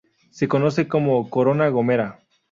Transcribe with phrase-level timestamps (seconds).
[0.31, 2.21] Se conoce como "corona gomera".